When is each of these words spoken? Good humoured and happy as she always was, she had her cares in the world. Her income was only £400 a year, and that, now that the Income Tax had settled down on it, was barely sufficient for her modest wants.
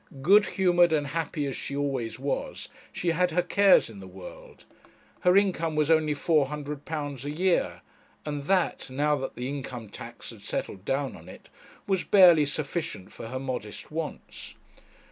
Good 0.23 0.47
humoured 0.57 0.91
and 0.93 1.05
happy 1.05 1.45
as 1.45 1.55
she 1.55 1.75
always 1.75 2.17
was, 2.17 2.69
she 2.91 3.09
had 3.09 3.29
her 3.29 3.43
cares 3.43 3.87
in 3.87 3.99
the 3.99 4.07
world. 4.07 4.65
Her 5.19 5.37
income 5.37 5.75
was 5.75 5.91
only 5.91 6.15
£400 6.15 7.23
a 7.23 7.29
year, 7.29 7.81
and 8.25 8.45
that, 8.45 8.89
now 8.89 9.15
that 9.17 9.35
the 9.35 9.47
Income 9.47 9.89
Tax 9.89 10.31
had 10.31 10.41
settled 10.41 10.85
down 10.85 11.15
on 11.15 11.29
it, 11.29 11.49
was 11.85 12.03
barely 12.03 12.45
sufficient 12.47 13.11
for 13.11 13.27
her 13.27 13.37
modest 13.37 13.91
wants. 13.91 14.55